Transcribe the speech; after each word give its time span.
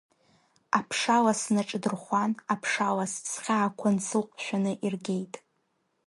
Аԥшалас 0.77 1.39
снаҿдырхәан, 1.45 2.31
аԥшалас, 2.53 3.13
схьаақәа 3.31 3.89
нсылҟәшәаны 3.95 4.71
иргеит… 4.85 5.33